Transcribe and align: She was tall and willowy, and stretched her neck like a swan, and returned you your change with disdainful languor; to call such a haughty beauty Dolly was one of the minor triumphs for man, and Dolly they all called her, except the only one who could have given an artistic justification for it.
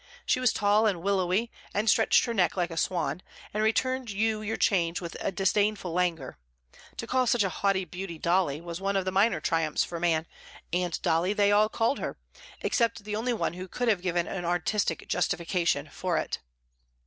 She 0.25 0.39
was 0.39 0.51
tall 0.51 0.87
and 0.87 1.03
willowy, 1.03 1.51
and 1.75 1.87
stretched 1.87 2.25
her 2.25 2.33
neck 2.33 2.57
like 2.57 2.71
a 2.71 2.75
swan, 2.75 3.21
and 3.53 3.61
returned 3.61 4.09
you 4.09 4.41
your 4.41 4.57
change 4.57 4.99
with 4.99 5.15
disdainful 5.35 5.93
languor; 5.93 6.39
to 6.97 7.05
call 7.05 7.27
such 7.27 7.43
a 7.43 7.49
haughty 7.49 7.85
beauty 7.85 8.17
Dolly 8.17 8.61
was 8.61 8.81
one 8.81 8.95
of 8.95 9.05
the 9.05 9.11
minor 9.11 9.39
triumphs 9.39 9.83
for 9.83 9.99
man, 9.99 10.25
and 10.73 10.99
Dolly 11.03 11.33
they 11.33 11.51
all 11.51 11.69
called 11.69 11.99
her, 11.99 12.17
except 12.61 13.03
the 13.03 13.15
only 13.15 13.33
one 13.33 13.53
who 13.53 13.67
could 13.67 13.89
have 13.89 14.01
given 14.01 14.25
an 14.25 14.43
artistic 14.43 15.07
justification 15.07 15.87
for 15.91 16.17
it. 16.17 16.39